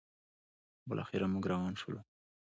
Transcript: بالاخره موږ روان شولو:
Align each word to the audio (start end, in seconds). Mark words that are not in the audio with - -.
بالاخره 0.89 1.25
موږ 1.33 1.43
روان 1.53 1.73
شولو: 1.81 2.01